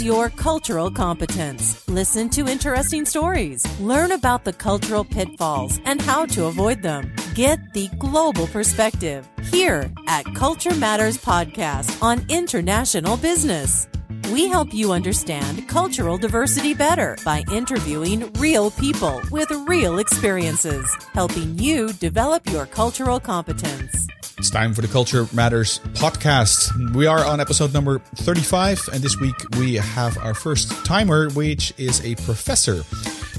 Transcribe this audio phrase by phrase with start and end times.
[0.00, 1.86] Your cultural competence.
[1.86, 3.66] Listen to interesting stories.
[3.80, 7.12] Learn about the cultural pitfalls and how to avoid them.
[7.34, 13.88] Get the global perspective here at Culture Matters Podcast on international business.
[14.32, 21.58] We help you understand cultural diversity better by interviewing real people with real experiences, helping
[21.58, 24.06] you develop your cultural competence.
[24.40, 26.94] It's time for the Culture Matters podcast.
[26.94, 31.74] We are on episode number 35, and this week we have our first timer, which
[31.76, 32.76] is a professor.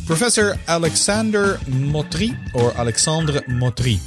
[0.05, 3.99] Professor Alexander Mottrie, or Alexandre Mottrie.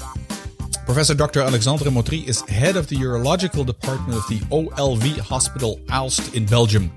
[0.86, 1.40] Professor Dr.
[1.40, 6.92] Alexandre Mottrie is head of the urological department of the OLV Hospital Aalst in Belgium.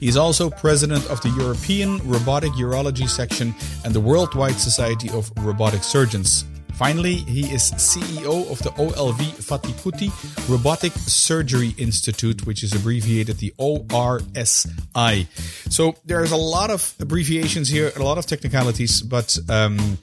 [0.00, 5.30] He is also president of the European Robotic Urology Section and the Worldwide Society of
[5.36, 6.46] Robotic Surgeons.
[6.76, 10.10] Finally, he is CEO of the OLV Vattikuti
[10.46, 15.26] Robotic Surgery Institute, which is abbreviated the ORSI.
[15.72, 19.96] So there's a lot of abbreviations here, a lot of technicalities, but um,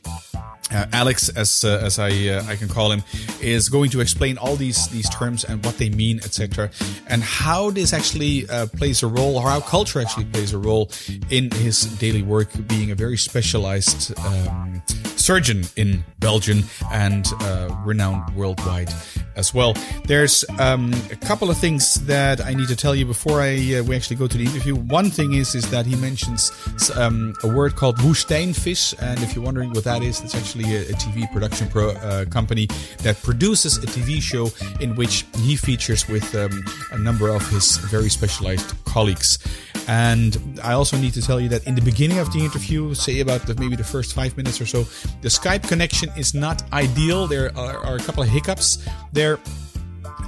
[0.72, 3.04] uh, Alex, as uh, as I uh, I can call him,
[3.40, 6.72] is going to explain all these these terms and what they mean, etc.,
[7.08, 10.90] and how this actually uh, plays a role, or how culture actually plays a role
[11.30, 14.82] in his daily work, being a very specialized um,
[15.24, 18.94] surgeon in Belgium and uh, renowned worldwide
[19.38, 19.74] as well.
[20.06, 23.84] There's um, a couple of things that I need to tell you before I uh,
[23.84, 24.76] we actually go to the interview.
[24.76, 26.52] One thing is is that he mentions
[26.96, 30.82] um, a word called woestijnvis, and if you're wondering what that is, it's actually a,
[30.82, 32.68] a TV production pro, uh, company
[33.00, 36.52] that produces a TV show in which he features with um,
[36.92, 39.40] a number of his very specialized colleagues.
[39.88, 43.20] And I also need to tell you that in the beginning of the interview, say
[43.20, 44.86] about the, maybe the first five minutes or so,
[45.22, 47.28] the Skype connection is not ideal.
[47.28, 49.40] There are, are a couple of hiccups there.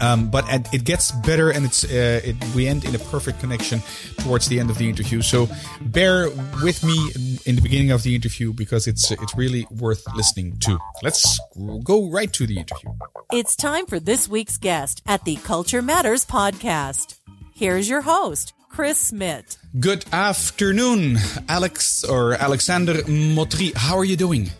[0.01, 3.81] Um, but it gets better, and it's uh, it, we end in a perfect connection
[4.19, 5.21] towards the end of the interview.
[5.21, 5.47] So
[5.81, 6.29] bear
[6.63, 10.77] with me in the beginning of the interview because it's it's really worth listening to.
[11.01, 11.39] Let's
[11.83, 12.91] go right to the interview.
[13.31, 17.19] It's time for this week's guest at the Culture Matters podcast.
[17.55, 19.57] Here's your host, Chris Smith.
[19.79, 23.73] Good afternoon, Alex or Alexander Mottrie.
[23.73, 24.51] How are you doing?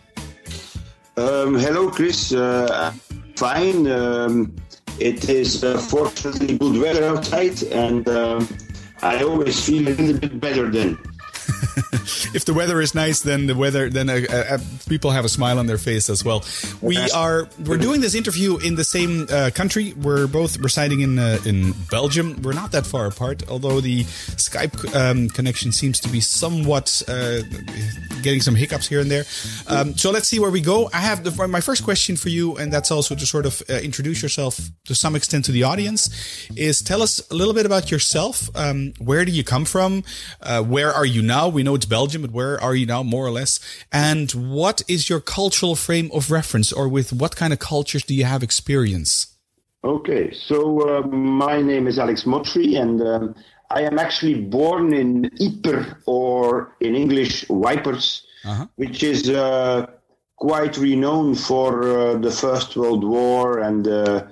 [1.17, 2.33] Um, hello, Chris.
[2.33, 2.91] Uh,
[3.37, 3.87] fine.
[3.87, 4.53] Um,
[4.99, 8.47] it is uh, fortunately good weather outside, and um,
[9.01, 10.97] I always feel a little bit better then.
[12.33, 15.59] if the weather is nice, then the weather, then uh, uh, people have a smile
[15.59, 16.43] on their face as well.
[16.81, 19.93] We are we're doing this interview in the same uh, country.
[19.93, 22.41] We're both residing in uh, in Belgium.
[22.41, 24.03] We're not that far apart, although the
[24.37, 27.41] Skype um, connection seems to be somewhat uh,
[28.21, 29.25] getting some hiccups here and there.
[29.67, 30.89] Um, so let's see where we go.
[30.93, 33.73] I have the, my first question for you, and that's also to sort of uh,
[33.75, 36.09] introduce yourself to some extent to the audience.
[36.55, 38.49] Is tell us a little bit about yourself.
[38.55, 40.03] Um, where do you come from?
[40.65, 41.49] where are you now?
[41.49, 43.59] We know it's Belgium, but where are you now, more or less?
[43.91, 48.13] And what is your cultural frame of reference, or with what kind of cultures do
[48.15, 49.35] you have experience?
[49.83, 50.57] Okay, so
[50.89, 53.35] uh, my name is Alex Mottrie, and um,
[53.69, 58.67] I am actually born in Ypres, or in English, Wipers, uh-huh.
[58.77, 59.85] which is uh,
[60.37, 64.23] quite renowned for uh, the First World War and uh,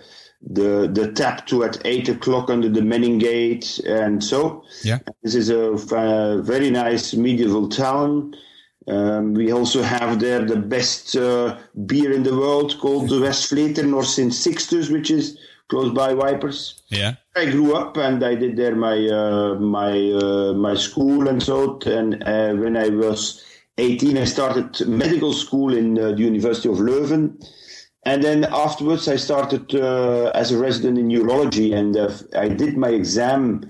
[0.50, 5.36] the the tap to at eight o'clock under the Menin Gate, and so yeah, this
[5.36, 8.36] is a, a very nice medieval town.
[8.88, 13.96] Um, we also have there the best uh, beer in the world called the Westvleteren
[13.96, 15.38] or Sint Sixtus, which is
[15.70, 16.84] close by Wipers.
[16.90, 21.42] Yeah, I grew up and I did there my uh, my uh, my school and
[21.42, 21.80] so.
[21.86, 23.42] And uh, when I was
[23.78, 27.42] 18, I started medical school in uh, the University of Leuven
[28.06, 32.78] and then afterwards, I started uh, as a resident in urology, and uh, I did
[32.78, 33.70] my exam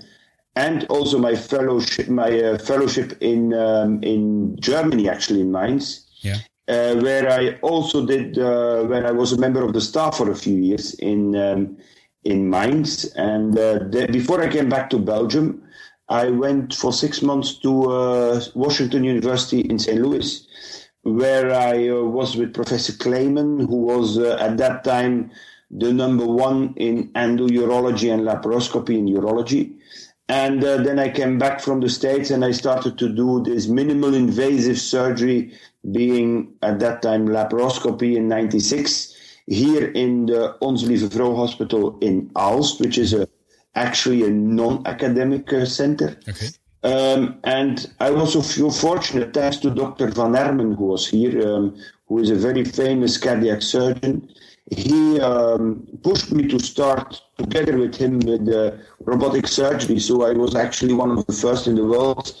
[0.56, 6.38] and also my fellowship, my uh, fellowship in um, in Germany, actually in Mainz, yeah.
[6.66, 10.30] Uh, where I also did uh, where I was a member of the staff for
[10.30, 11.76] a few years in um,
[12.24, 15.62] in Mainz, and uh, the, before I came back to Belgium,
[16.08, 17.70] I went for six months to
[18.54, 20.00] Washington University in St.
[20.00, 20.46] Louis
[21.04, 25.30] where I uh, was with Professor Clayman, who was uh, at that time
[25.70, 29.74] the number one in endourology and laparoscopy in urology.
[30.28, 33.66] And uh, then I came back from the States and I started to do this
[33.66, 35.52] minimal invasive surgery,
[35.92, 39.14] being at that time laparoscopy in 96,
[39.46, 43.28] here in the Onze Lieve Vrouw Hospital in Aalst, which is a,
[43.74, 46.16] actually a non academic uh, center.
[46.26, 46.48] Okay.
[46.84, 50.08] Um, and I also feel fortunate, thanks to Dr.
[50.08, 51.76] Vanermen, who was here, um,
[52.08, 54.30] who is a very famous cardiac surgeon.
[54.70, 59.98] He um, pushed me to start together with him with uh, robotic surgery.
[59.98, 62.34] So I was actually one of the first in the world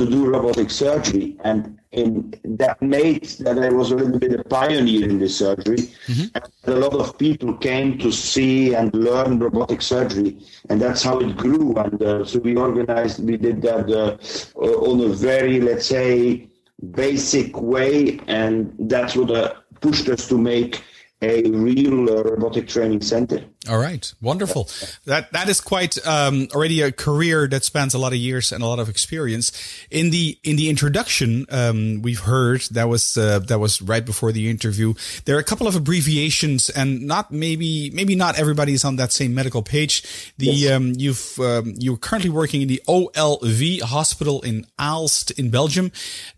[0.00, 1.36] to do robotic surgery.
[1.44, 5.82] And in, that made that I was a little bit a pioneer in this surgery.
[6.06, 6.26] Mm-hmm.
[6.34, 10.38] And a lot of people came to see and learn robotic surgery.
[10.68, 11.74] And that's how it grew.
[11.76, 14.58] And uh, so we organized, we did that uh,
[14.90, 16.48] on a very, let's say,
[16.92, 18.20] basic way.
[18.26, 20.82] And that's what uh, pushed us to make
[21.22, 23.44] a real uh, robotic training center.
[23.68, 24.70] All right, wonderful.
[25.04, 28.62] That that is quite um, already a career that spans a lot of years and
[28.62, 29.52] a lot of experience.
[29.90, 34.32] In the in the introduction, um, we've heard that was uh, that was right before
[34.32, 34.94] the interview.
[35.26, 39.12] There are a couple of abbreviations, and not maybe maybe not everybody is on that
[39.12, 40.32] same medical page.
[40.38, 40.72] The yes.
[40.72, 45.92] um, you've um, you're currently working in the OLV hospital in Aalst in Belgium,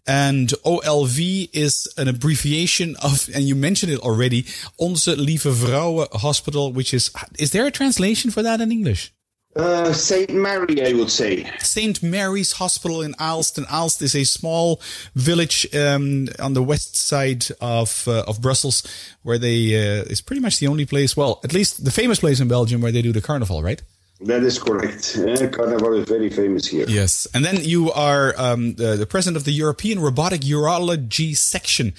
[0.09, 4.43] and OLV is an abbreviation of, and you mentioned it already,
[4.81, 9.12] Onze Lieve Vrouwen Hospital, which is is there a translation for that in English?
[9.55, 11.50] Uh, Saint Mary, I would say.
[11.59, 13.59] Saint Mary's Hospital in Aalst.
[13.59, 14.81] And Aalst is a small
[15.14, 18.82] village um, on the west side of uh, of Brussels,
[19.23, 21.17] where they uh, is pretty much the only place.
[21.17, 23.82] Well, at least the famous place in Belgium where they do the carnival, right?
[24.25, 25.19] That is correct.
[25.19, 26.87] Uh, carnival is very famous here.
[26.89, 31.95] Yes, and then you are um, the, the, president of the European Robotic Urology section.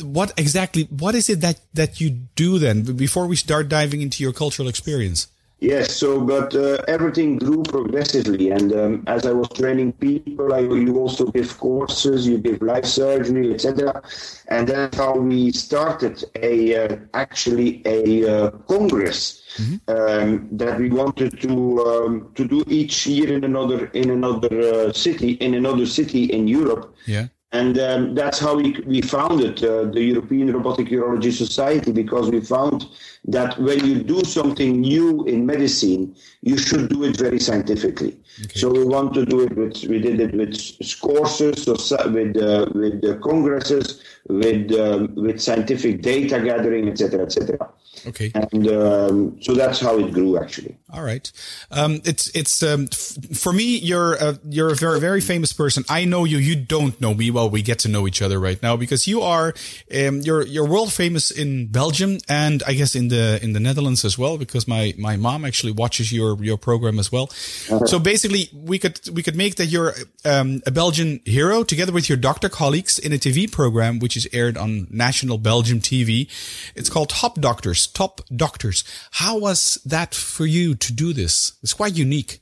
[0.00, 0.84] What exactly?
[0.84, 2.82] What is it that that you do then?
[2.82, 5.26] Before we start diving into your cultural experience.
[5.58, 10.58] Yes, so but uh, everything grew progressively, and um, as I was training people, I,
[10.58, 14.02] you also give courses, you give life surgery, etc.,
[14.48, 19.76] and that's how we started a uh, actually a uh, congress mm-hmm.
[19.88, 24.92] um, that we wanted to um, to do each year in another in another uh,
[24.92, 26.94] city in another city in Europe.
[27.06, 27.28] Yeah.
[27.56, 32.40] And um, that's how we, we founded uh, the European Robotic Urology Society because we
[32.40, 32.86] found
[33.24, 38.12] that when you do something new in medicine, you should do it very scientifically.
[38.44, 38.60] Okay.
[38.60, 40.54] So we want to do it with, we did it with
[41.00, 47.70] courses, with, uh, with uh, congresses, with, um, with scientific data gathering, etc., etc.
[48.06, 48.30] Okay.
[48.34, 50.76] And um, so that's how it grew, actually.
[50.92, 51.32] All right.
[51.72, 53.76] Um, it's it's um, f- for me.
[53.76, 55.84] You're a, you're a very very famous person.
[55.88, 56.38] I know you.
[56.38, 57.32] You don't know me.
[57.32, 59.52] Well, we get to know each other right now because you are
[59.92, 64.04] um, you're you're world famous in Belgium and I guess in the in the Netherlands
[64.04, 64.38] as well.
[64.38, 67.24] Because my my mom actually watches your your program as well.
[67.68, 67.86] Uh-huh.
[67.86, 69.92] So basically, we could we could make that you're
[70.24, 74.28] um, a Belgian hero together with your doctor colleagues in a TV program which is
[74.32, 76.28] aired on national Belgium TV.
[76.76, 78.84] It's called Top Doctors top doctors.
[79.12, 81.52] How was that for you to do this?
[81.62, 82.40] It's quite unique.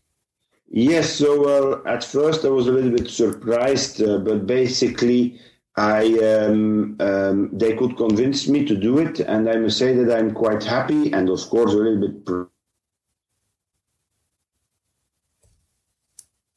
[0.69, 5.40] Yes, so uh, at first I was a little bit surprised, uh, but basically
[5.76, 10.16] I um, um, they could convince me to do it, and I must say that
[10.16, 12.48] I'm quite happy, and of course a little bit.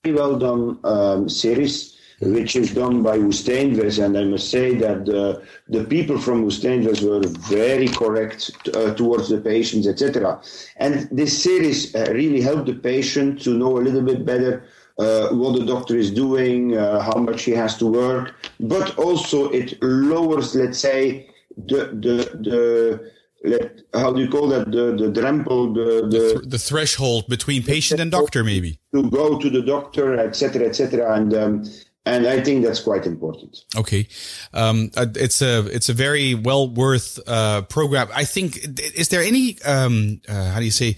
[0.05, 4.03] Well done um, series which is done by Woestijnvis.
[4.03, 9.29] And I must say that uh, the people from Woestijnvis were very correct uh, towards
[9.29, 10.41] the patients, etc.
[10.77, 14.63] And this series uh, really helped the patient to know a little bit better
[14.97, 19.49] uh, what the doctor is doing, uh, how much he has to work, but also
[19.51, 23.11] it lowers, let's say, the the the
[23.43, 27.27] let, how do you call that the the drempel the the, the, th- the threshold
[27.27, 31.63] between patient and doctor maybe to go to the doctor etc etc and um,
[32.07, 33.65] and I think that's quite important.
[33.75, 34.07] Okay,
[34.53, 38.07] um, uh, it's a it's a very well worth uh, program.
[38.13, 38.57] I think.
[38.95, 40.95] Is there any um, uh, how do you say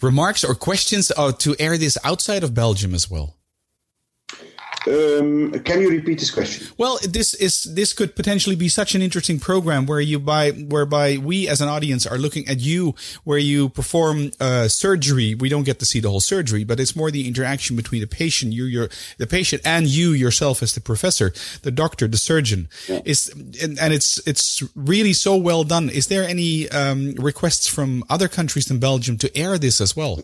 [0.00, 3.35] remarks or questions uh, to air this outside of Belgium as well?
[4.86, 6.68] Um, can you repeat this question?
[6.78, 11.16] Well, this is this could potentially be such an interesting program where you by whereby
[11.16, 15.34] we as an audience are looking at you, where you perform uh, surgery.
[15.34, 18.06] We don't get to see the whole surgery, but it's more the interaction between the
[18.06, 18.88] patient, you, your
[19.18, 22.68] the patient, and you yourself as the professor, the doctor, the surgeon.
[22.88, 23.00] Yeah.
[23.04, 23.28] Is
[23.62, 25.88] and, and, it's it's really so well done.
[25.88, 30.20] Is there any um, requests from other countries than Belgium to air this as well?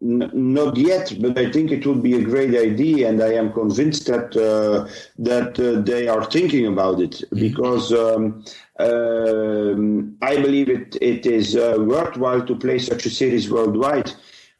[0.00, 3.52] N- not yet, but I think it would be a great idea, and I am
[3.52, 4.88] convinced that uh,
[5.18, 7.40] that uh, they are thinking about it mm-hmm.
[7.40, 8.44] because um,
[8.78, 14.12] um, I believe it it is uh, worthwhile to play such a series worldwide.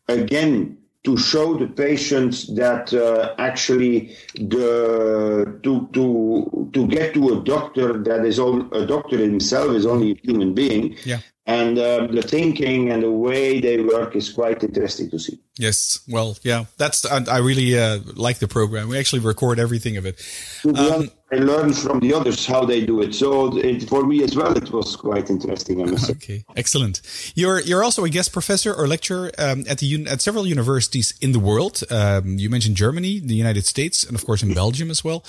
[0.08, 7.44] Again, to show the patients that uh, actually the to to to get to a
[7.44, 11.20] doctor that is all a doctor himself is only a human being yeah.
[11.46, 15.38] And um, the thinking and the way they work is quite interesting to see.
[15.56, 18.88] Yes, well, yeah, that's I, really uh, like the program.
[18.88, 20.20] We actually record everything of it.
[20.64, 24.34] Um, I learned from the others how they do it, so it, for me as
[24.34, 25.80] well, it was quite interesting.
[25.80, 27.02] I must okay, excellent.
[27.36, 31.30] You're you're also a guest professor or lecturer um, at the at several universities in
[31.30, 31.84] the world.
[31.88, 35.24] Um, you mentioned Germany, the United States, and of course in Belgium as well.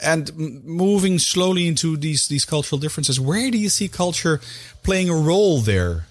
[0.00, 4.40] And moving slowly into these these cultural differences, where do you see culture
[4.84, 6.06] playing a role there?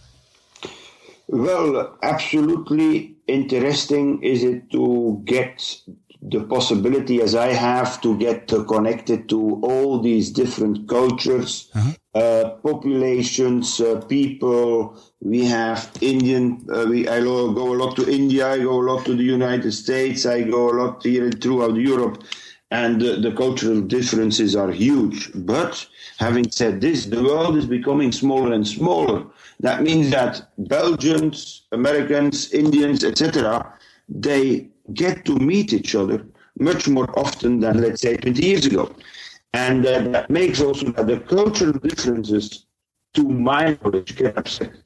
[1.30, 5.62] Well, absolutely interesting is it to get
[6.22, 11.91] the possibility as I have to get connected to all these different cultures, uh-huh.
[12.15, 14.98] uh, populations, uh, people.
[15.22, 16.65] We have Indian.
[16.74, 18.51] Uh, we I go a lot to India.
[18.51, 20.25] I go a lot to the United States.
[20.25, 22.24] I go a lot here throughout Europe,
[22.72, 25.29] and the cultural differences are huge.
[25.36, 25.86] But
[26.17, 29.25] having said this, the world is becoming smaller and smaller.
[29.60, 33.74] That means that Belgians, Americans, Indians, etc.,
[34.08, 36.26] they get to meet each other
[36.60, 38.92] much more often than, let's say, 20 years ago.
[39.54, 42.66] And uh, that makes also that the cultural differences,
[43.14, 44.38] to my knowledge, get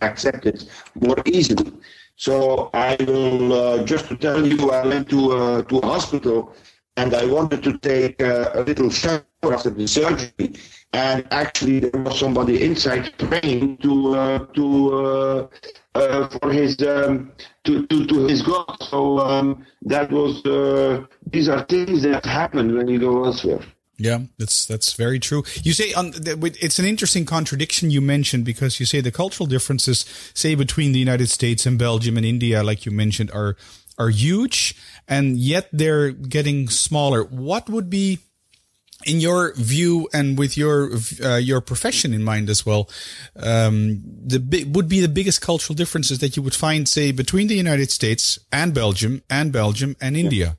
[0.01, 1.74] accepted more easily.
[2.16, 6.56] So I will, uh, just to tell you, I went to, uh, to a hospital
[6.98, 10.53] and I wanted to take uh, a little shower after the surgery
[10.93, 15.48] and actually there was somebody inside praying to uh, to uh,
[15.95, 17.31] uh, for his um,
[17.63, 18.77] to, to, to his God.
[18.81, 23.62] So um, that was uh, these are things that happen when you go elsewhere.
[23.98, 25.43] Yeah, that's that's very true.
[25.63, 30.05] You say on it's an interesting contradiction you mentioned because you say the cultural differences,
[30.33, 33.55] say between the United States and Belgium and India, like you mentioned, are
[33.98, 34.75] are huge,
[35.07, 37.24] and yet they're getting smaller.
[37.24, 38.19] What would be
[39.05, 40.91] in your view and with your
[41.24, 42.89] uh, your profession in mind as well,
[43.36, 44.39] um, the
[44.72, 48.39] would be the biggest cultural differences that you would find, say, between the United States
[48.51, 50.58] and Belgium and Belgium and India.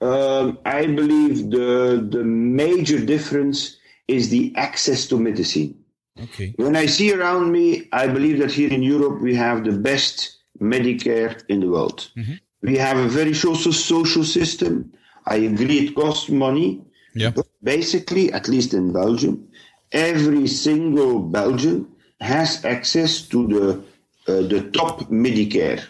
[0.00, 5.74] Um, I believe the the major difference is the access to medicine.
[6.20, 6.54] Okay.
[6.56, 10.38] When I see around me, I believe that here in Europe we have the best
[10.60, 12.10] Medicare in the world.
[12.16, 12.34] Mm-hmm.
[12.62, 14.92] We have a very social social system.
[15.26, 16.82] I agree it costs money,
[17.14, 17.30] yeah.
[17.30, 19.48] But basically, at least in Belgium,
[19.92, 21.86] every single Belgian
[22.20, 23.82] has access to the
[24.28, 25.82] uh, the top Medicare.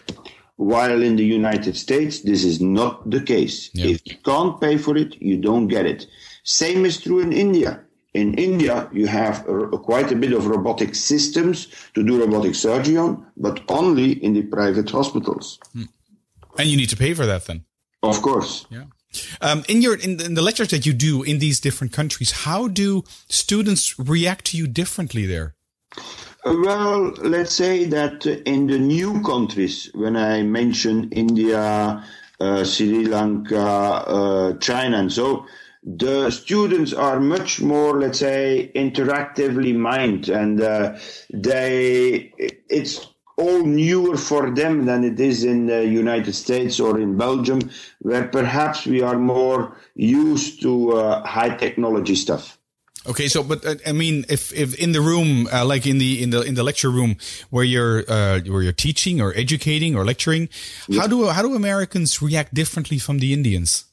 [0.55, 3.69] While in the United States, this is not the case.
[3.73, 3.87] Yeah.
[3.87, 6.05] If you can't pay for it, you don't get it.
[6.43, 7.79] Same is true in India.
[8.13, 12.97] In India, you have a, quite a bit of robotic systems to do robotic surgery
[12.97, 15.59] on, but only in the private hospitals.
[15.73, 15.83] Hmm.
[16.57, 17.63] And you need to pay for that then?
[18.03, 18.65] Of course.
[18.69, 18.85] Yeah.
[19.41, 22.31] Um, in your in the, in the, lectures that you do in these different countries,
[22.31, 25.55] how do students react to you differently there?
[26.45, 32.03] Well, let's say that in the new countries, when I mention India,
[32.39, 35.45] uh, Sri Lanka, uh, China, and so,
[35.83, 40.97] the students are much more, let's say, interactively minded, and uh,
[41.33, 42.33] they
[42.69, 43.07] it's
[43.59, 47.59] all newer for them than it is in the United States or in Belgium,
[47.99, 52.57] where perhaps we are more used to uh, high technology stuff.
[53.07, 56.21] Okay, so but uh, I mean, if if in the room, uh, like in the
[56.21, 57.15] in the in the lecture room
[57.49, 60.49] where you're uh, where you're teaching or educating or lecturing,
[60.95, 63.88] how do how do Americans react differently from the Indians?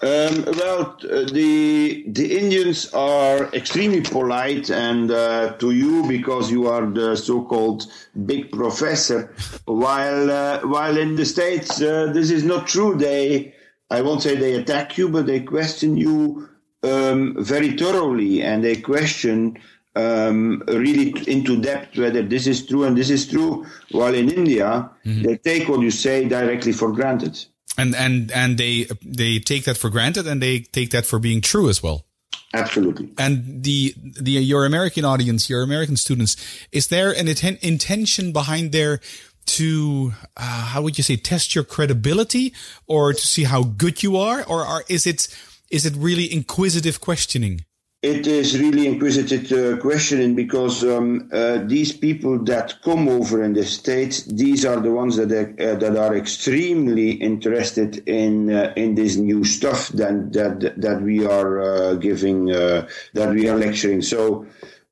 [0.00, 6.68] Um, well, uh, the the Indians are extremely polite, and uh, to you because you
[6.68, 7.86] are the so-called
[8.24, 9.34] big professor.
[9.64, 12.94] While uh, while in the states, uh, this is not true.
[12.94, 13.54] They,
[13.90, 16.48] I won't say they attack you, but they question you
[16.84, 19.58] um, very thoroughly, and they question
[19.96, 23.66] um, really into depth whether this is true and this is true.
[23.90, 25.22] While in India, mm-hmm.
[25.22, 27.44] they take what you say directly for granted
[27.78, 31.40] and and and they they take that for granted and they take that for being
[31.40, 32.04] true as well.
[32.52, 33.10] Absolutely.
[33.18, 36.36] And the the your american audience your american students
[36.72, 39.00] is there an inten- intention behind there
[39.48, 42.52] to uh, how would you say test your credibility
[42.86, 44.44] or to see how good you are?
[44.44, 45.28] Or are, is it
[45.70, 47.64] is it really inquisitive questioning
[48.08, 53.52] it is really inquisitive uh, questioning because um, uh, these people that come over in
[53.52, 58.72] the states, these are the ones that are, uh, that are extremely interested in uh,
[58.76, 63.56] in this new stuff that that that we are uh, giving, uh, that we are
[63.56, 64.00] lecturing.
[64.00, 64.46] So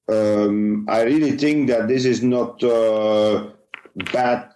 [0.09, 2.61] um, I really think that this is not
[4.13, 4.53] bad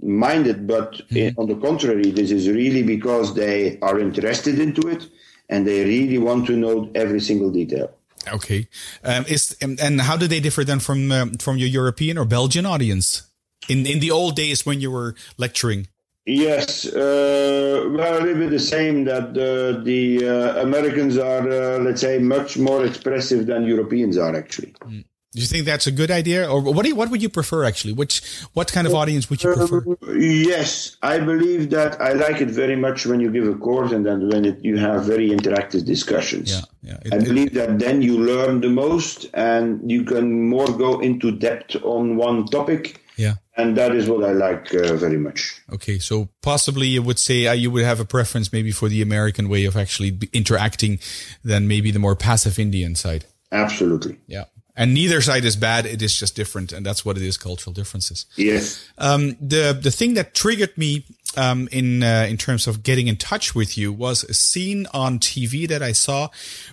[0.00, 1.38] minded, but mm-hmm.
[1.38, 5.08] on the contrary, this is really because they are interested into it
[5.48, 7.90] and they really want to know every single detail.
[8.32, 8.68] Okay.
[9.02, 12.24] Um, is and, and, how do they differ then from um, from your European or
[12.24, 13.22] Belgian audience
[13.68, 15.88] in in the old days when you were lecturing?
[16.26, 19.04] Yes, uh, well, a little bit the same.
[19.04, 24.34] That the the uh, Americans are, uh, let's say, much more expressive than Europeans are
[24.34, 24.74] actually.
[24.80, 25.04] Mm.
[25.34, 26.84] Do you think that's a good idea, or what?
[26.84, 27.92] Do you, what would you prefer actually?
[27.92, 28.22] Which
[28.52, 29.84] what kind of audience would you prefer?
[30.00, 33.90] Uh, yes, I believe that I like it very much when you give a course
[33.90, 36.52] and then when it, you have very interactive discussions.
[36.52, 36.98] Yeah, yeah.
[37.04, 41.00] It, I believe it, that then you learn the most and you can more go
[41.00, 43.00] into depth on one topic.
[43.16, 45.60] Yeah, and that is what I like uh, very much.
[45.72, 49.02] Okay, so possibly you would say uh, you would have a preference maybe for the
[49.02, 51.00] American way of actually interacting
[51.42, 53.24] than maybe the more passive Indian side.
[53.50, 54.18] Absolutely.
[54.28, 54.44] Yeah
[54.76, 55.86] and neither side is bad.
[55.86, 58.26] It is just different, and that's what it is: cultural differences.
[58.36, 58.84] Yes.
[58.98, 61.04] Um, the the thing that triggered me
[61.36, 65.18] um, in uh, in terms of getting in touch with you was a scene on
[65.18, 66.28] TV that I saw,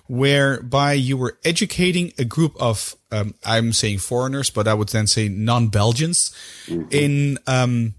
[0.07, 5.07] whereby you were educating a group of um, I'm saying foreigners, but I would then
[5.07, 6.33] say non-Belgians
[6.65, 6.87] mm-hmm.
[6.91, 7.95] in um,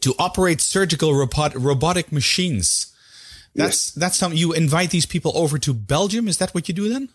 [0.00, 2.89] to operate surgical robot, robotic machines.
[3.54, 3.94] That's yes.
[3.94, 6.28] that's something you invite these people over to Belgium.
[6.28, 7.08] Is that what you do then?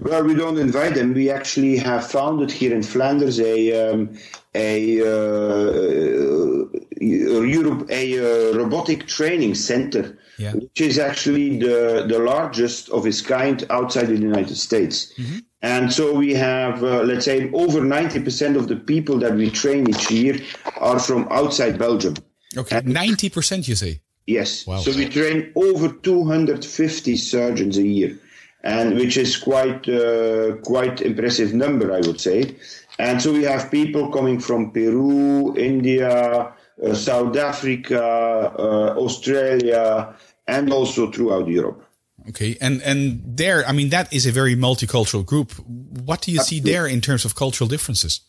[0.00, 1.12] Well, we don't invite them.
[1.12, 4.16] We actually have founded here in Flanders a um,
[4.54, 6.64] a uh,
[7.00, 10.52] Europe a uh, robotic training center, yeah.
[10.54, 15.12] which is actually the the largest of its kind outside the United States.
[15.18, 15.38] Mm-hmm.
[15.60, 19.50] And so we have, uh, let's say, over ninety percent of the people that we
[19.50, 20.38] train each year
[20.78, 22.14] are from outside Belgium.
[22.56, 24.00] Okay, ninety percent, you say.
[24.26, 24.66] Yes.
[24.66, 24.78] Wow.
[24.78, 28.18] So we train over 250 surgeons a year,
[28.62, 32.56] and which is quite uh, quite impressive number, I would say.
[32.98, 36.52] And so we have people coming from Peru, India,
[36.82, 40.14] uh, South Africa, uh, Australia,
[40.46, 41.84] and also throughout Europe.
[42.30, 45.52] Okay, and and there, I mean, that is a very multicultural group.
[45.66, 46.70] What do you Absolutely.
[46.70, 48.20] see there in terms of cultural differences?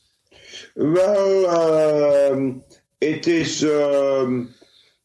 [0.75, 2.63] Well, um,
[2.99, 3.63] it is.
[3.63, 4.53] Um,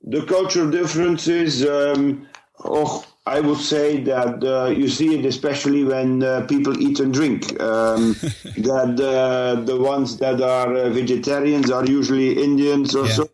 [0.02, 2.26] the cultural differences, um,
[2.64, 7.12] oh, I would say that uh, you see it especially when uh, people eat and
[7.12, 7.60] drink.
[7.60, 8.12] Um,
[8.58, 13.12] that uh, the ones that are uh, vegetarians are usually Indians or yeah.
[13.12, 13.30] so.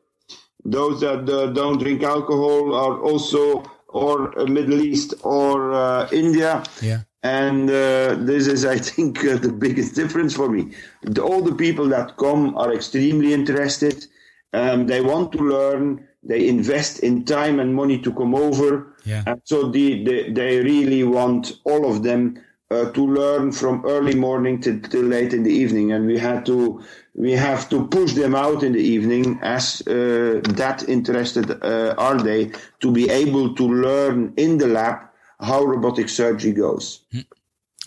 [0.65, 6.65] Those that uh, don't drink alcohol are also or uh, Middle East or India.
[6.83, 7.03] Yeah.
[7.23, 10.73] And this is, I think, the biggest difference for me.
[11.03, 14.07] The, all the people that come are extremely interested.
[14.53, 18.87] Um, they want to learn they invest in time and money to come over.
[19.05, 19.23] Yeah.
[19.27, 24.15] And so the, the, they really want all of them uh, to learn from early
[24.15, 25.93] morning till, till late in the evening.
[25.93, 26.83] And we had to,
[27.15, 32.19] we have to push them out in the evening as uh, that interested uh, are
[32.19, 34.99] they to be able to learn in the lab
[35.41, 37.01] how robotic surgery goes.
[37.13, 37.25] Mm.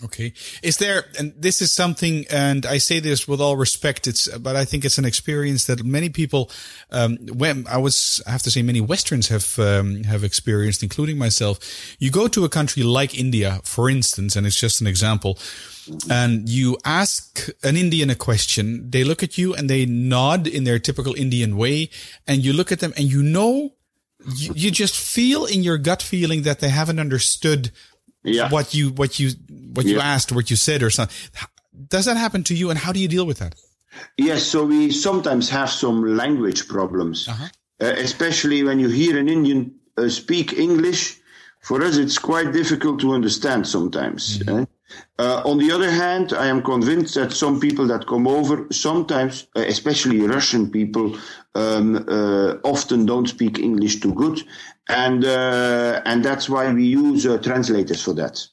[0.02, 0.32] Okay.
[0.62, 4.56] Is there, and this is something, and I say this with all respect, it's, but
[4.56, 6.50] I think it's an experience that many people,
[6.90, 11.18] um, when I was, I have to say many Westerns have, um, have experienced, including
[11.18, 11.58] myself.
[11.98, 15.38] You go to a country like India, for instance, and it's just an example,
[16.08, 20.64] and you ask an Indian a question, they look at you and they nod in
[20.64, 21.90] their typical Indian way,
[22.26, 23.74] and you look at them and you know,
[24.36, 27.70] you, you just feel in your gut feeling that they haven't understood
[28.22, 28.50] yeah.
[28.50, 29.30] what you what you
[29.72, 29.94] what yeah.
[29.94, 31.16] you asked, what you said, or something.
[31.88, 33.54] Does that happen to you, and how do you deal with that?
[34.16, 37.48] Yes, so we sometimes have some language problems, uh-huh.
[37.80, 41.16] uh, especially when you hear an Indian uh, speak English.
[41.60, 44.38] For us, it's quite difficult to understand sometimes.
[44.38, 44.60] Mm-hmm.
[44.60, 44.64] Eh?
[45.18, 49.46] Uh, on the other hand, I am convinced that some people that come over, sometimes,
[49.54, 51.16] uh, especially Russian people,
[51.54, 54.42] um, uh, often don't speak English too good,
[54.90, 58.46] and uh, and that's why we use uh, translators for that.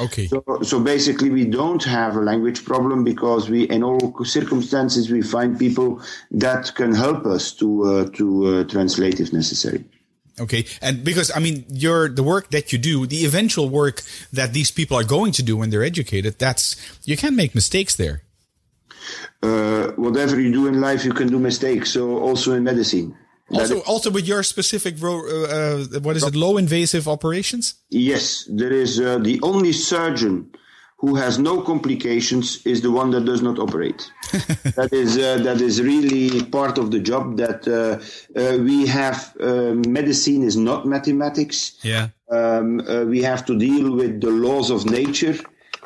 [0.00, 0.26] Okay.
[0.26, 5.22] So, so basically, we don't have a language problem because we, in all circumstances, we
[5.22, 9.84] find people that can help us to uh, to uh, translate if necessary.
[10.40, 14.52] Okay, and because I mean, your the work that you do, the eventual work that
[14.52, 18.22] these people are going to do when they're educated, that's you can make mistakes there.
[19.42, 21.90] Uh, whatever you do in life, you can do mistakes.
[21.90, 23.14] So also in medicine.
[23.50, 27.74] Also, also with your specific, uh, uh, what is it, low invasive operations?
[27.90, 30.50] Yes, there is uh, the only surgeon
[30.96, 34.10] who has no complications is the one that does not operate.
[34.76, 37.36] that is uh, that is really part of the job.
[37.36, 38.00] That uh,
[38.40, 41.78] uh, we have medicine is not mathematics.
[41.82, 42.78] Yeah, um,
[43.10, 45.36] we have to deal with the laws of nature.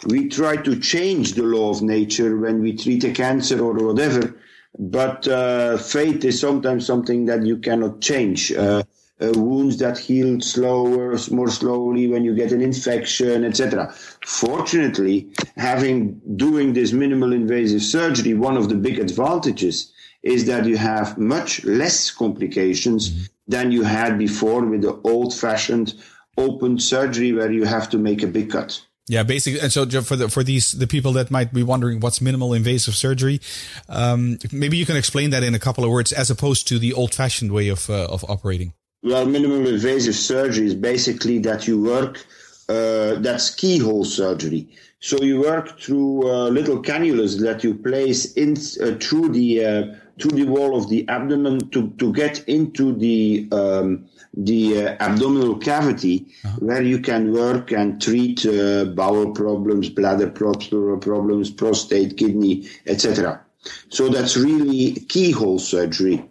[0.06, 4.36] We try to change the law of nature when we treat a cancer or whatever
[4.78, 8.52] but uh, fate is sometimes something that you cannot change.
[8.52, 8.82] Uh,
[9.20, 13.92] uh, wounds that heal slower, more slowly when you get an infection, etc.
[14.24, 20.76] Fortunately, having doing this minimal invasive surgery, one of the big advantages is that you
[20.76, 25.94] have much less complications than you had before with the old-fashioned
[26.36, 28.80] open surgery where you have to make a big cut.
[29.08, 32.20] Yeah, basically, and so for the for these the people that might be wondering what's
[32.20, 33.40] minimal invasive surgery,
[33.88, 36.92] um, maybe you can explain that in a couple of words, as opposed to the
[36.92, 38.74] old-fashioned way of uh, of operating.
[39.02, 42.26] Well, minimal invasive surgery is basically that you work.
[42.68, 44.68] Uh, that's keyhole surgery.
[45.00, 50.32] So you work through uh, little cannulas that you place in uh, through the through
[50.32, 56.26] the wall of the abdomen to to get into the um, the uh, abdominal cavity
[56.44, 56.56] uh-huh.
[56.60, 63.40] where you can work and treat uh, bowel problems, bladder problems, prostate, kidney, etc.
[63.88, 66.24] So that's really keyhole surgery,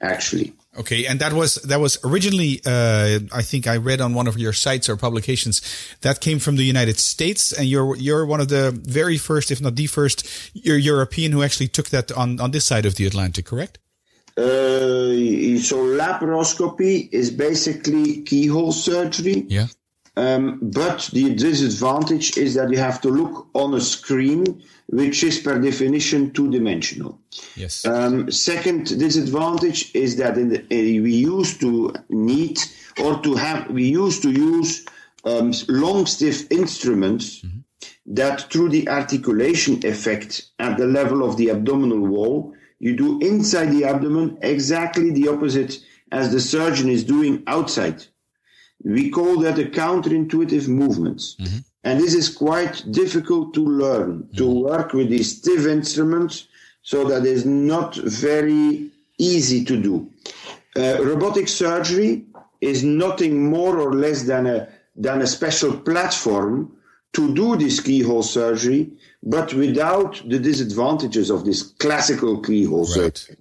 [0.00, 0.54] actually.
[0.78, 4.38] Okay, and that was that was originally, uh, I think I read on one of
[4.38, 5.60] your sites or publications
[6.02, 9.60] that came from the United States, and you're you're one of the very first, if
[9.60, 13.44] not the first, European who actually took that on on this side of the Atlantic,
[13.44, 13.78] correct?
[14.36, 19.44] Uh, so laparoscopy is basically keyhole surgery.
[19.48, 19.66] Yeah.
[20.18, 25.38] Um, but the disadvantage is that you have to look on a screen, which is
[25.38, 27.20] per definition two dimensional.
[27.54, 27.84] Yes.
[27.86, 32.58] Um, second disadvantage is that the, uh, we used to need
[33.00, 34.84] or to have, we used to use
[35.24, 37.60] um, long stiff instruments mm-hmm.
[38.06, 43.66] that through the articulation effect at the level of the abdominal wall you do inside
[43.66, 45.78] the abdomen exactly the opposite
[46.10, 48.04] as the surgeon is doing outside.
[48.84, 51.36] We call that a counterintuitive movements.
[51.40, 51.58] Mm-hmm.
[51.84, 54.36] And this is quite difficult to learn, mm-hmm.
[54.36, 56.48] to work with these stiff instruments,
[56.82, 60.10] so that is not very easy to do.
[60.76, 62.24] Uh, robotic surgery
[62.60, 66.72] is nothing more or less than a, than a special platform
[67.12, 73.16] to do this keyhole surgery but without the disadvantages of this classical keyhole right.
[73.16, 73.36] surgery.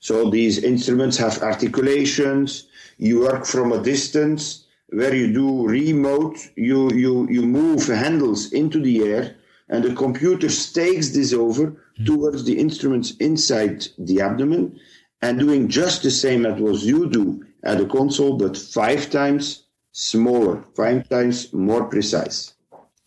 [0.00, 2.68] So these instruments have articulations.
[2.98, 6.36] You work from a distance where you do remote.
[6.56, 9.36] You you you move handles into the air,
[9.68, 12.06] and the computer takes this over mm.
[12.06, 14.78] towards the instruments inside the abdomen,
[15.22, 19.64] and doing just the same as what you do at the console, but five times
[19.92, 22.54] smaller, five times more precise.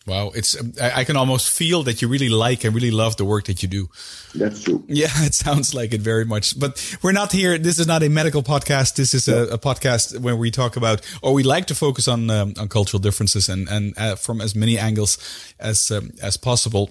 [0.06, 3.46] Wow, it's I can almost feel that you really like and really love the work
[3.46, 3.90] that you do.
[4.36, 4.84] That's true.
[4.88, 6.60] Yeah, it sounds like it very much.
[6.60, 7.58] But we're not here.
[7.58, 8.96] This is not a medical podcast.
[8.96, 12.30] This is a, a podcast where we talk about, or we like to focus on
[12.30, 15.18] um, on cultural differences and and uh, from as many angles
[15.58, 16.90] as um, as possible.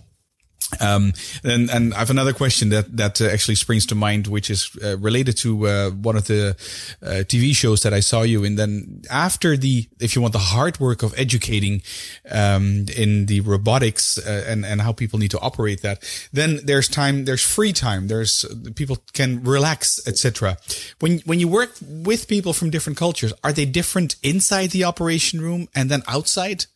[0.81, 1.13] Um,
[1.45, 4.71] and, and I have another question that, that uh, actually springs to mind, which is
[4.83, 6.57] uh, related to uh, one of the
[7.03, 8.57] uh, TV shows that I saw you in.
[8.57, 11.83] Then after the, if you want the hard work of educating
[12.31, 16.89] um, in the robotics uh, and, and how people need to operate that, then there's
[16.89, 20.57] time, there's free time, there's people can relax, etc.
[21.01, 25.41] When when you work with people from different cultures, are they different inside the operation
[25.41, 26.67] room and then outside?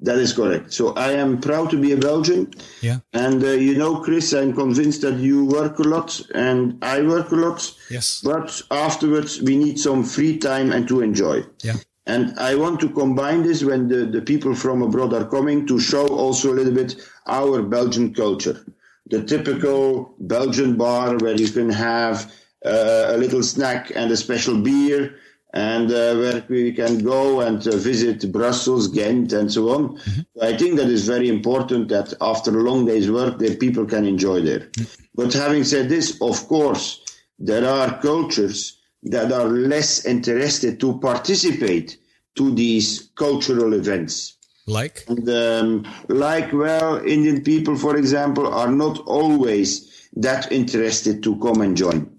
[0.00, 0.72] That is correct.
[0.72, 2.52] So I am proud to be a Belgian.
[2.80, 3.00] Yeah.
[3.12, 7.32] And uh, you know, Chris, I'm convinced that you work a lot and I work
[7.32, 7.74] a lot.
[7.90, 8.20] Yes.
[8.22, 11.44] But afterwards, we need some free time and to enjoy.
[11.64, 11.74] Yeah.
[12.06, 15.78] And I want to combine this when the, the people from abroad are coming to
[15.80, 18.64] show also a little bit our Belgian culture.
[19.10, 22.32] The typical Belgian bar where you can have
[22.64, 25.16] uh, a little snack and a special beer
[25.54, 29.96] and uh, where we can go and uh, visit Brussels, Ghent, and so on.
[29.96, 30.42] Mm-hmm.
[30.42, 34.04] I think that is very important that after a long day's work, the people can
[34.04, 34.60] enjoy there.
[34.60, 35.04] Mm-hmm.
[35.14, 37.00] But having said this, of course,
[37.38, 41.98] there are cultures that are less interested to participate
[42.36, 44.36] to these cultural events.
[44.66, 45.04] Like?
[45.08, 51.62] And, um, like, well, Indian people, for example, are not always that interested to come
[51.62, 52.17] and join.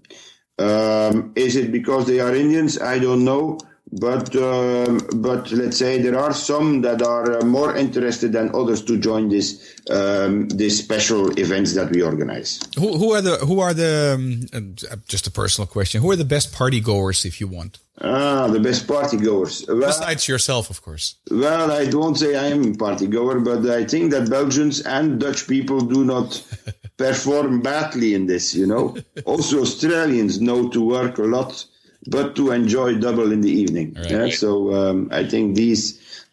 [0.60, 2.80] Um, is it because they are Indians?
[2.80, 3.58] I don't know.
[3.92, 8.82] But um, but let's say there are some that are uh, more interested than others
[8.84, 12.60] to join this um, these special events that we organize.
[12.78, 16.02] Who, who are the who are the um, uh, just a personal question?
[16.02, 17.78] Who are the best party goers, if you want?
[18.00, 19.64] Ah, the best party goers.
[19.66, 21.16] Well, Besides yourself, of course.
[21.28, 25.18] Well, I don't say I am a party goer, but I think that Belgians and
[25.18, 26.40] Dutch people do not
[27.00, 28.94] perform badly in this, you know.
[29.24, 31.64] also, Australians know to work a lot,
[32.06, 33.94] but to enjoy double in the evening.
[33.94, 34.10] Right.
[34.10, 34.28] Yeah?
[34.28, 35.82] So um, I think these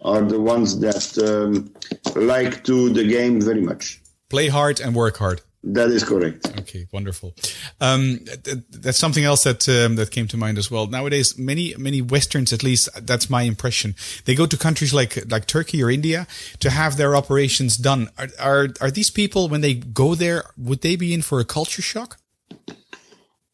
[0.02, 1.72] are the ones that um,
[2.16, 4.02] like to the game very much.
[4.30, 5.42] Play hard and work hard.
[5.64, 6.48] That is correct.
[6.60, 7.36] Okay, wonderful.
[7.82, 10.88] Um, th- that's something else that um, that came to mind as well.
[10.88, 15.48] Nowadays, many many Westerns, at least that's my impression, they go to countries like like
[15.48, 16.28] Turkey or India
[16.60, 18.10] to have their operations done.
[18.18, 20.46] Are are, are these people when they go there?
[20.58, 22.20] Would they be in for a culture shock?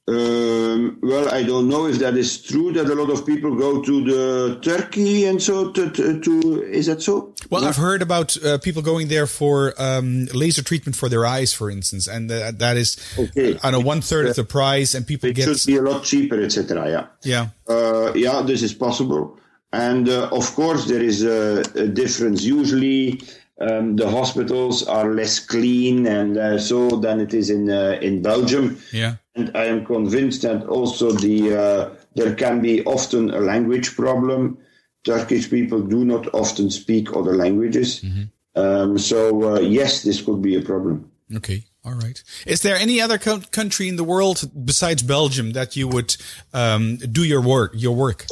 [0.06, 3.82] Um, well, I don't know if that is true that a lot of people go
[3.82, 7.34] to the Turkey and so to, to, to is that so?
[7.50, 11.54] Well, I've heard about uh, people going there for um, laser treatment for their eyes,
[11.54, 13.58] for instance, and uh, that is okay.
[13.64, 16.04] on a one third of the price, and people it get should be a lot
[16.04, 16.90] cheaper, etc.
[16.90, 18.42] Yeah, yeah, uh, yeah.
[18.42, 19.40] This is possible,
[19.72, 22.44] and uh, of course there is a, a difference.
[22.44, 23.22] Usually,
[23.60, 28.22] um, the hospitals are less clean and uh, so than it is in uh, in
[28.22, 28.80] Belgium.
[28.92, 33.96] Yeah, and I am convinced that also the uh, there can be often a language
[33.96, 34.58] problem.
[35.04, 38.24] Turkish people do not often speak other languages, mm-hmm.
[38.60, 41.12] um, so uh, yes, this could be a problem.
[41.36, 41.66] Okay.
[41.86, 42.24] All right.
[42.46, 46.16] Is there any other co- country in the world besides Belgium that you would
[46.54, 47.74] um, do your work?
[47.76, 48.26] Your work?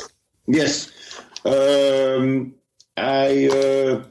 [0.48, 0.90] Yes,
[1.44, 2.54] um,
[2.96, 4.04] I uh,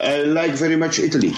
[0.00, 1.34] I like very much Italy,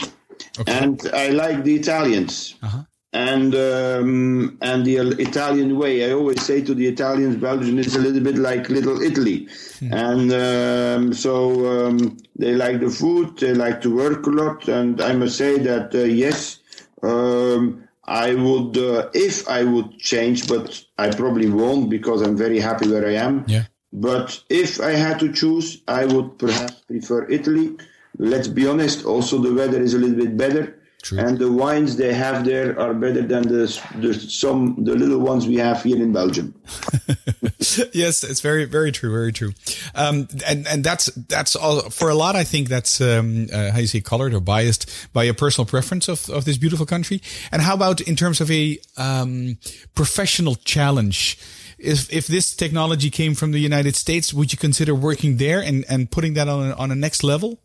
[0.59, 0.72] okay.
[0.72, 2.55] and I like the Italians.
[2.62, 2.83] Uh-huh.
[3.14, 8.01] And um, and the Italian way, I always say to the Italians, Belgium is a
[8.01, 9.48] little bit like Little Italy,
[9.81, 9.92] hmm.
[9.92, 15.03] and um, so um, they like the food, they like to work a lot, and
[15.03, 16.61] I must say that uh, yes,
[17.03, 22.61] um, I would uh, if I would change, but I probably won't because I'm very
[22.61, 23.44] happy where I am.
[23.46, 23.64] Yeah.
[23.92, 27.77] But if I had to choose, I would perhaps prefer Italy
[28.18, 30.79] let's be honest, also the weather is a little bit better.
[31.03, 31.18] True.
[31.18, 35.48] And the wines they have there are better than the, the some the little ones
[35.48, 36.55] we have here in Belgium.
[37.92, 39.53] yes, it's very very true, very true.
[39.96, 42.37] Um, and and that's that's all for a lot.
[42.37, 46.09] I think that's um, uh, how you say colored or biased by a personal preference
[46.09, 47.20] of of this beautiful country.
[47.51, 49.59] And how about in terms of a um,
[49.96, 51.37] professional challenge?
[51.79, 55.85] If if this technology came from the United States, would you consider working there and
[55.88, 57.59] and putting that on on a next level?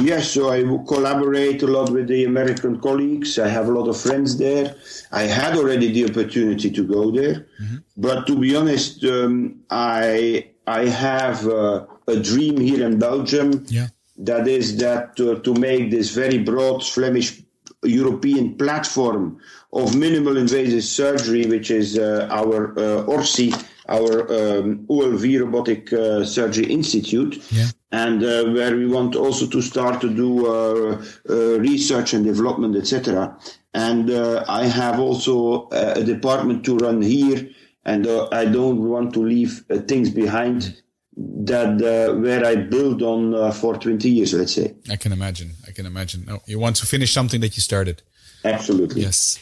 [0.00, 3.38] Yes, so I collaborate a lot with the American colleagues.
[3.38, 4.74] I have a lot of friends there.
[5.12, 7.76] I had already the opportunity to go there, mm-hmm.
[7.96, 13.64] but to be honest, um, I I have uh, a dream here in Belgium.
[13.68, 13.88] Yeah.
[14.16, 17.42] That is that uh, to make this very broad Flemish
[17.82, 19.38] European platform
[19.74, 23.52] of minimal invasive surgery, which is uh, our uh, ORSI,
[23.88, 27.42] our um, OLV Robotic uh, Surgery Institute.
[27.50, 32.24] Yeah and uh, where we want also to start to do uh, uh, research and
[32.24, 33.38] development, etc.
[33.72, 37.48] And uh, I have also a department to run here,
[37.84, 40.82] and uh, I don't want to leave things behind
[41.16, 41.80] that
[42.24, 44.74] where I build on for 20 years, let's say.
[44.90, 45.52] I can imagine.
[45.68, 46.24] I can imagine.
[46.24, 48.02] No, you want to finish something that you started.
[48.44, 49.02] Absolutely.
[49.02, 49.38] Yes.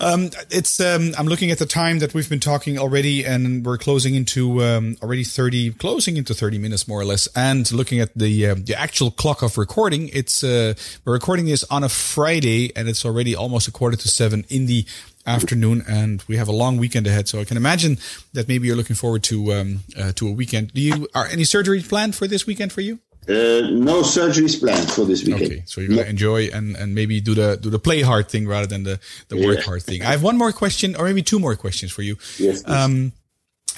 [0.00, 3.78] Um, it's um, I'm looking at the time that we've been talking already, and we're
[3.78, 7.28] closing into um, already 30, closing into 30 minutes more or less.
[7.34, 11.64] And looking at the uh, the actual clock of recording, it's uh, we're recording this
[11.64, 14.86] on a Friday, and it's already almost a quarter to seven in the
[15.26, 17.28] afternoon, and we have a long weekend ahead.
[17.28, 17.98] So I can imagine
[18.34, 20.72] that maybe you're looking forward to um, uh, to a weekend.
[20.72, 23.00] Do you are any surgery planned for this weekend for you?
[23.28, 25.52] Uh, no surgeries planned for this weekend.
[25.52, 28.48] Okay, so you're gonna enjoy and, and maybe do the do the play hard thing
[28.48, 29.46] rather than the the yeah.
[29.46, 30.02] work hard thing.
[30.02, 32.16] I have one more question, or maybe two more questions for you.
[32.38, 32.66] Yes.
[32.66, 33.12] Um,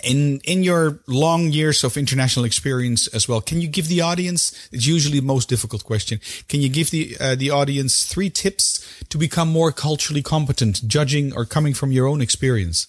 [0.05, 4.69] in in your long years of international experience as well, can you give the audience?
[4.71, 6.21] It's usually the most difficult question.
[6.49, 11.35] Can you give the uh, the audience three tips to become more culturally competent, judging
[11.35, 12.87] or coming from your own experience?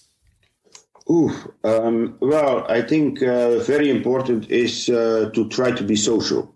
[1.10, 1.32] Ooh,
[1.64, 6.54] um, well, I think uh, very important is uh, to try to be social.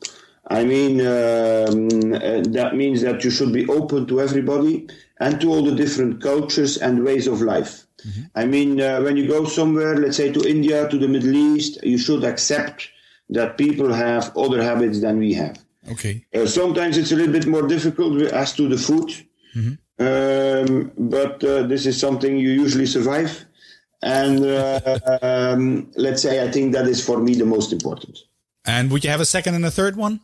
[0.49, 5.51] I mean, um, uh, that means that you should be open to everybody and to
[5.51, 7.87] all the different cultures and ways of life.
[8.07, 8.23] Mm-hmm.
[8.35, 11.83] I mean, uh, when you go somewhere, let's say to India, to the Middle East,
[11.83, 12.89] you should accept
[13.31, 15.59] that people have other habits than we have.
[15.91, 16.25] Okay.
[16.35, 19.09] Uh, sometimes it's a little bit more difficult as to the food,
[19.57, 19.75] mm-hmm.
[19.99, 23.46] um, but uh, this is something you usually survive.
[24.07, 28.19] And uh, um, let's say I think that is for me the most important.
[28.65, 30.21] And would you have a second and a third one?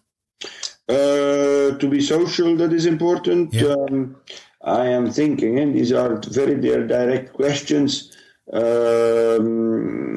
[0.89, 3.53] Uh, to be social, that is important.
[3.53, 3.75] Yeah.
[3.75, 4.17] Um,
[4.63, 8.17] I am thinking, and these are very direct questions.
[8.53, 10.15] Um,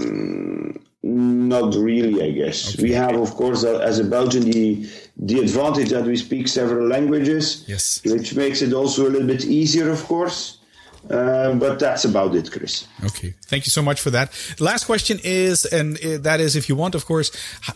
[1.02, 2.76] not really, I guess.
[2.76, 2.84] Okay.
[2.84, 6.88] We have, of course, uh, as a Belgian, the the advantage that we speak several
[6.88, 10.60] languages, yes, which makes it also a little bit easier, of course.
[11.10, 12.88] Uh, but that's about it, Chris.
[13.04, 13.34] Okay.
[13.46, 14.32] Thank you so much for that.
[14.60, 17.32] Last question is, and uh, that is, if you want, of course,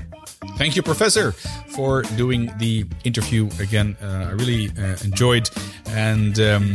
[0.56, 3.96] Thank you, Professor, for doing the interview again.
[4.02, 5.48] Uh, I really uh, enjoyed
[5.86, 6.38] and.
[6.38, 6.72] Um,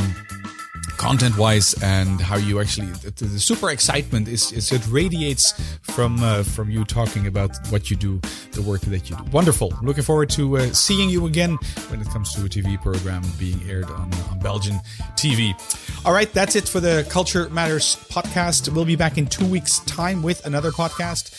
[0.98, 6.22] content wise and how you actually the, the super excitement is, is it radiates from
[6.22, 8.20] uh, from you talking about what you do
[8.52, 9.22] the work that you do.
[9.30, 9.72] Wonderful.
[9.82, 11.56] Looking forward to uh, seeing you again
[11.88, 14.76] when it comes to a tv program being aired on, on belgian
[15.14, 15.54] tv
[16.04, 18.68] all right that's it for the culture matters podcast.
[18.72, 21.32] We'll be back in two weeks time with another podcast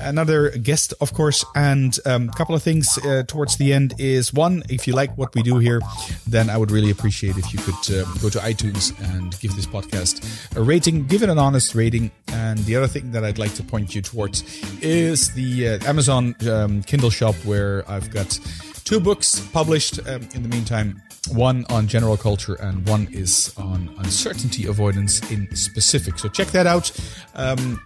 [0.00, 4.32] another guest, of course, and a um, couple of things uh, towards the end is
[4.32, 5.80] one, if you like what we do here,
[6.26, 9.66] then I would really appreciate if you could uh, go to iTunes and give this
[9.66, 10.24] podcast
[10.56, 12.10] a rating, give it an honest rating.
[12.28, 14.42] And the other thing that I'd like to point you towards
[14.82, 18.38] is the uh, Amazon um, Kindle shop where I've got
[18.84, 23.94] two books published um, in the meantime one on general culture and one is on
[23.98, 26.18] uncertainty avoidance in specific.
[26.18, 26.90] So check that out.
[27.34, 27.80] Um,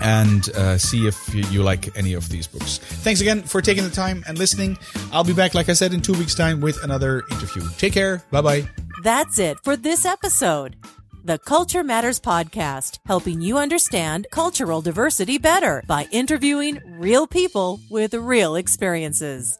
[0.00, 2.78] and uh, see if you, you, like any of these books.
[2.78, 4.78] Thanks again for taking the time and listening.
[5.12, 7.62] I'll be back, like I said, in two weeks' time with another interview.
[7.78, 8.22] Take care.
[8.30, 8.68] Bye bye.
[9.02, 10.76] That's it for this episode.
[11.24, 18.12] The Culture Matters Podcast, helping you understand cultural diversity better by interviewing real people with
[18.12, 19.58] real experiences.